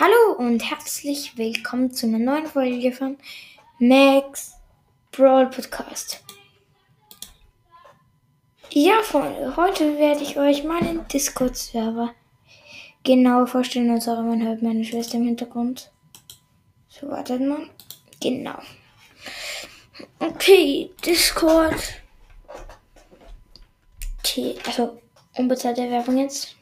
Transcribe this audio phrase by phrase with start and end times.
[0.00, 3.16] Hallo und herzlich willkommen zu einer neuen Folge von
[3.80, 4.52] Max
[5.10, 6.22] Brawl Podcast.
[8.70, 12.14] Ja, Freunde, heute werde ich euch meinen Discord-Server
[13.02, 13.90] genau vorstellen.
[13.90, 15.90] Und sorry, man hört meine Schwester im Hintergrund.
[16.88, 17.68] So, wartet mal.
[18.20, 18.60] Genau.
[20.20, 21.74] Okay, Discord.
[24.20, 25.00] Okay, also
[25.36, 26.57] unbezahlte Werbung jetzt.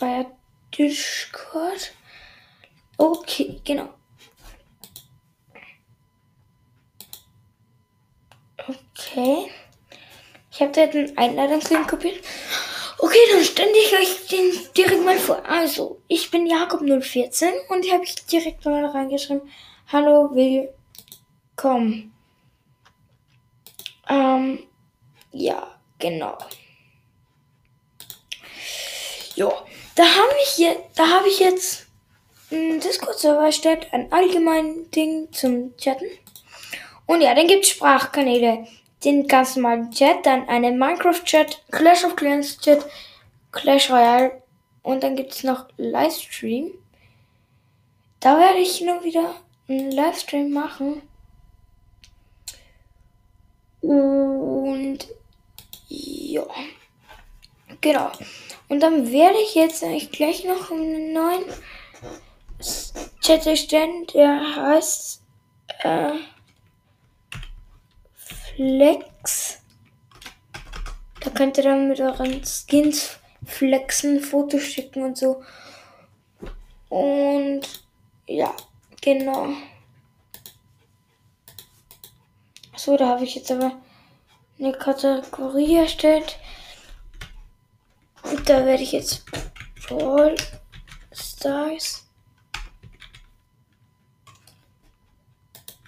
[0.00, 0.26] Bei
[0.76, 1.92] Discord.
[2.96, 3.88] Okay, genau.
[8.56, 9.50] Okay.
[10.50, 12.24] Ich habe da jetzt einen Einladungslink kopiert.
[12.98, 15.44] Okay, dann stelle ich euch den direkt mal vor.
[15.46, 19.50] Also, ich bin Jakob014 und hier habe ich direkt mal reingeschrieben.
[19.90, 22.12] Hallo, willkommen.
[24.08, 24.66] Ähm,
[25.32, 26.36] ja, genau.
[29.34, 29.50] Ja,
[29.94, 31.86] da habe ich jetzt, da habe ich jetzt
[32.50, 36.06] einen Discord-Server erstellt, ein allgemeines Ding zum Chatten.
[37.06, 38.66] Und ja, dann gibt es Sprachkanäle,
[39.04, 42.84] den ganz normalen Chat, dann einen Minecraft-Chat, Clash of Clans-Chat,
[43.52, 44.42] Clash Royale
[44.82, 46.72] und dann gibt es noch Livestream.
[48.20, 49.34] Da werde ich nur wieder
[49.68, 51.02] einen Livestream machen.
[53.80, 54.98] Und
[55.88, 56.44] ja,
[57.80, 58.12] genau.
[58.70, 61.42] Und dann werde ich jetzt eigentlich gleich noch einen neuen
[63.20, 65.22] Chat erstellen, der heißt
[65.80, 66.12] äh,
[68.14, 69.60] Flex.
[71.18, 75.42] Da könnt ihr dann mit euren Skins flexen, Fotos schicken und so.
[76.88, 77.62] Und
[78.28, 78.54] ja,
[79.00, 79.48] genau.
[82.76, 83.72] So, da habe ich jetzt aber
[84.60, 86.38] eine Kategorie erstellt.
[88.50, 89.22] Da werde ich jetzt
[89.86, 90.34] Brawl
[91.12, 92.04] Stars.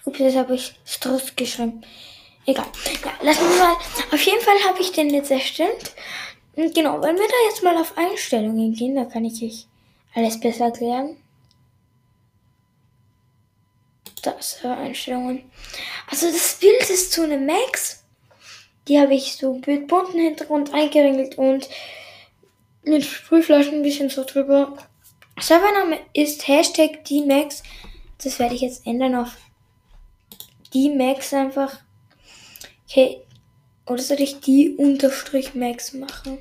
[0.05, 1.84] Ups, jetzt habe ich Struss geschrieben.
[2.47, 2.67] Egal.
[3.05, 3.77] Ja, lassen wir mal.
[4.12, 5.93] Auf jeden Fall habe ich den jetzt erstellt.
[6.55, 9.67] Und genau, wenn wir da jetzt mal auf Einstellungen gehen, da kann ich euch
[10.15, 11.17] alles besser erklären.
[14.22, 15.51] Das äh, Einstellungen.
[16.06, 18.05] Also das Bild ist zu einem Max.
[18.87, 21.69] Die habe ich so mit bunten Hintergrund eingeringelt und
[22.84, 24.76] mit Sprühflaschen ein bisschen so drüber.
[25.41, 27.62] Servername ist Hashtag DMAX.
[28.22, 29.37] Das werde ich jetzt ändern auf
[30.75, 31.81] DMAX einfach.
[32.88, 33.22] Okay.
[33.87, 36.38] Oder soll ich die unterstrich Max machen?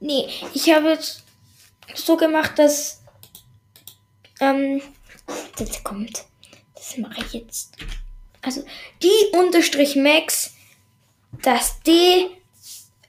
[0.00, 1.24] Nee, ich habe jetzt
[1.94, 3.02] so gemacht, dass
[4.40, 4.82] ähm,
[5.56, 6.24] das kommt.
[6.74, 7.74] Das mache ich jetzt.
[8.42, 8.64] Also
[9.02, 10.54] die unterstrich Max,
[11.42, 12.30] das D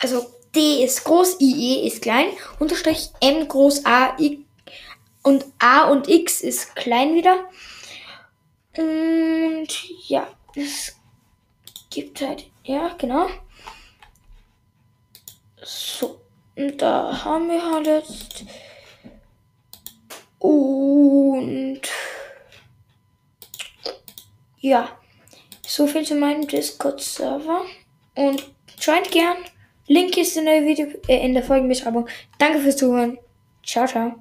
[0.01, 2.27] also D ist groß, IE ist klein,
[2.59, 4.45] Unterstrich M groß A, I
[5.23, 7.45] und A und X ist klein wieder.
[8.75, 9.67] Und
[10.07, 10.95] ja, es
[11.89, 13.27] gibt halt, ja, genau.
[15.63, 16.21] So,
[16.55, 18.45] und da haben wir halt jetzt.
[20.39, 21.81] Und
[24.59, 24.97] ja,
[25.65, 27.65] so viel zu meinem Discord-Server.
[28.15, 29.37] Und joint gern.
[29.91, 32.07] Link ist in der Video, äh, in der Folgenbeschreibung.
[32.37, 33.17] Danke fürs Zuhören.
[33.61, 34.15] Ciao, ciao.